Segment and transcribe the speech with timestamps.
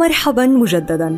[0.00, 1.16] مرحبا مجددا.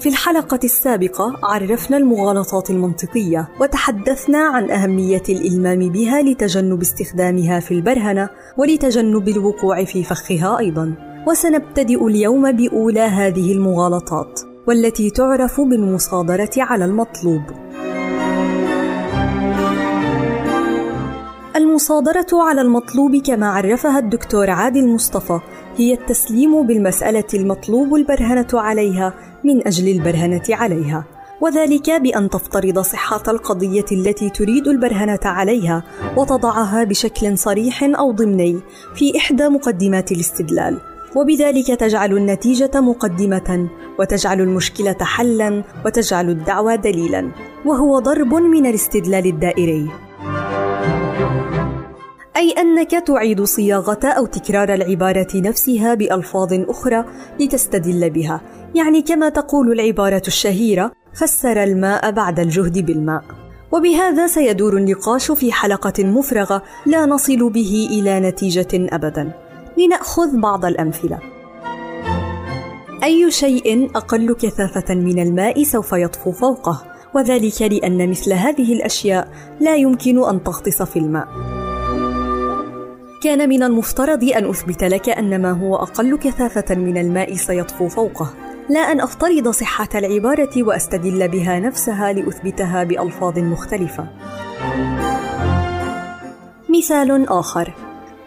[0.00, 8.28] في الحلقة السابقة عرفنا المغالطات المنطقية وتحدثنا عن أهمية الإلمام بها لتجنب استخدامها في البرهنة
[8.58, 10.94] ولتجنب الوقوع في فخها أيضا.
[11.28, 17.42] وسنبتدئ اليوم بأولى هذه المغالطات والتي تعرف بالمصادرة على المطلوب.
[21.56, 25.40] المصادرة على المطلوب كما عرفها الدكتور عادل مصطفى
[25.76, 29.14] هي التسليم بالمسألة المطلوب البرهنة عليها
[29.44, 31.04] من أجل البرهنة عليها
[31.40, 35.82] وذلك بأن تفترض صحة القضية التي تريد البرهنة عليها
[36.16, 38.60] وتضعها بشكل صريح أو ضمني
[38.94, 40.80] في إحدى مقدمات الاستدلال
[41.16, 47.30] وبذلك تجعل النتيجة مقدمة وتجعل المشكلة حلا وتجعل الدعوى دليلا
[47.64, 50.09] وهو ضرب من الاستدلال الدائري.
[52.36, 57.04] أي أنك تعيد صياغة أو تكرار العبارة نفسها بألفاظ أخرى
[57.40, 58.40] لتستدل بها،
[58.74, 63.24] يعني كما تقول العبارة الشهيرة: فسر الماء بعد الجهد بالماء.
[63.72, 69.32] وبهذا سيدور النقاش في حلقة مفرغة لا نصل به إلى نتيجة أبدا.
[69.78, 71.18] لنأخذ بعض الأمثلة.
[73.04, 76.82] أي شيء أقل كثافة من الماء سوف يطفو فوقه،
[77.14, 79.28] وذلك لأن مثل هذه الأشياء
[79.60, 81.28] لا يمكن أن تغطس في الماء.
[83.22, 88.34] كان من المفترض أن أثبت لك أن ما هو أقل كثافة من الماء سيطفو فوقه،
[88.70, 94.06] لا أن أفترض صحة العبارة وأستدل بها نفسها لأثبتها بألفاظ مختلفة.
[96.78, 97.74] مثال آخر: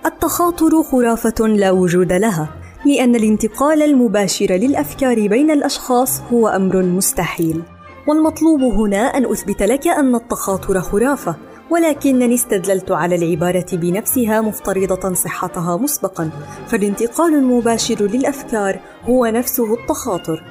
[0.05, 2.49] التخاطر خرافة لا وجود لها،
[2.85, 7.63] لأن الانتقال المباشر للأفكار بين الأشخاص هو أمر مستحيل.
[8.07, 11.35] والمطلوب هنا أن أثبت لك أن التخاطر خرافة،
[11.69, 16.29] ولكنني استدللت على العبارة بنفسها مفترضة صحتها مسبقا،
[16.67, 20.43] فالانتقال المباشر للأفكار هو نفسه التخاطر.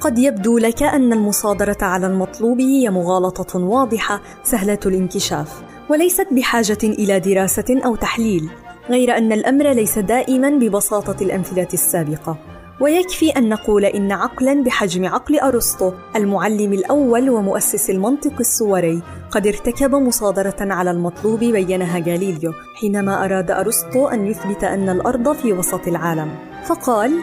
[0.00, 7.20] قد يبدو لك أن المصادرة على المطلوب هي مغالطة واضحة سهلة الانكشاف، وليست بحاجة إلى
[7.20, 8.48] دراسة أو تحليل،
[8.90, 12.53] غير أن الأمر ليس دائما ببساطة الأمثلة السابقة.
[12.80, 19.94] ويكفي أن نقول إن عقلا بحجم عقل أرسطو المعلم الأول ومؤسس المنطق الصوري قد ارتكب
[19.94, 26.34] مصادرة على المطلوب بينها غاليليو حينما أراد أرسطو أن يثبت أن الأرض في وسط العالم
[26.64, 27.20] فقال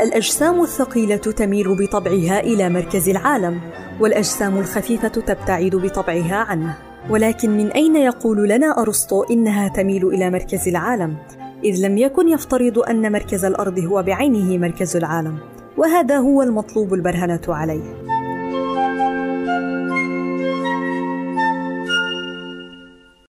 [0.00, 3.60] الأجسام الثقيلة تميل بطبعها إلى مركز العالم
[4.00, 6.76] والأجسام الخفيفة تبتعد بطبعها عنه
[7.10, 11.16] ولكن من أين يقول لنا أرسطو إنها تميل إلى مركز العالم؟
[11.64, 15.38] إذ لم يكن يفترض أن مركز الأرض هو بعينه مركز العالم
[15.76, 18.17] وهذا هو المطلوب البرهنة عليه.